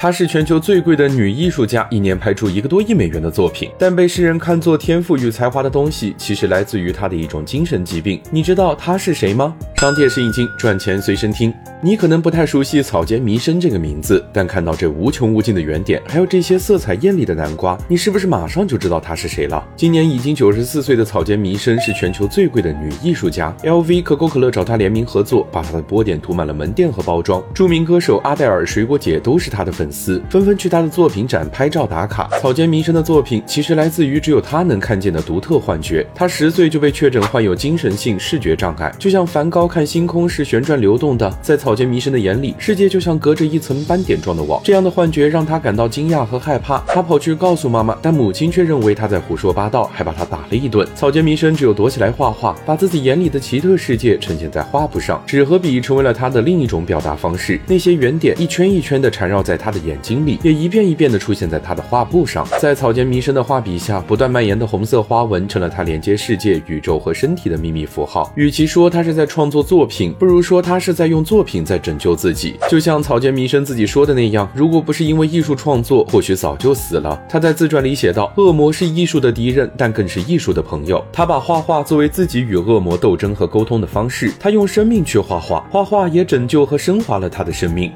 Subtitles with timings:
[0.00, 8.18] 她是全球最贵的女艺术家，一年拍出一个多亿美元的作品，但被世人看作天赋与才华的东西，其实来自于她的一种精神疾病。
[8.30, 9.54] 你知道她是谁吗？
[9.76, 11.52] 商界是一经赚钱随身听。
[11.82, 19.62] 你可能不太熟悉草间弥生这个名字，但看到这无穷无尽的圆点，还有这些色彩艳丽的南瓜，你是不是马上就知道她是谁了？
[19.76, 27.42] 今年已经九十四岁的草间弥生是全球最贵的女艺术家，LV、可口可乐找她联名合作，把她的波点涂满了门店和包装。
[27.52, 32.28] 著名歌手阿黛尔、水果姐都是她的粉丝，纷纷去他的作品展拍照打卡。
[32.42, 36.06] 草间弥生的作品其实来自于只有他能看见的独特幻觉。
[36.14, 41.70] 他十岁就被确诊患有精神性视觉障碍，就像梵高看星空是旋转流动的，在草。
[41.70, 44.60] 草间弥生的眼里，世界就像隔着一层斑点状的网。
[44.64, 46.82] 这样的幻觉让他感到惊讶和害怕。
[46.88, 50.84] 他跑去告诉妈妈，但母亲却认为他在胡说八道，还把他打了一顿。
[50.96, 55.22] 草间弥生只有躲起来画画，把自己眼里的奇特世界呈现在画布上。
[55.24, 57.60] 纸和笔成为了他的另一种表达方式。
[57.68, 62.46] 那些圆点一圈一圈的缠绕在他的眼睛里，也一遍一遍的出现在他的画布上。
[62.58, 68.32] 在草间弥生的画笔下，不断蔓延的红色花纹成了他连接世界、宇宙和身体的秘密符号。
[68.34, 71.60] 与其说他是在创作作品，不如说他是在用作品。
[71.64, 77.20] 在拯救自己，就像草间弥生自己说的那样，如果不是因为艺术创作，或许早就死了。
[77.28, 87.92] 他在自传里写道：“恶魔是艺术的敌人，但更是艺术的朋友。”他把画画作为自己与恶魔斗争和沟通的方式，他用生命去画画，画画也拯救和升华了他的生命。